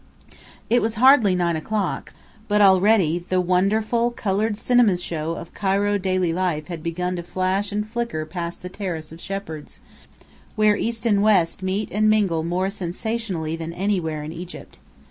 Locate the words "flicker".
7.87-8.25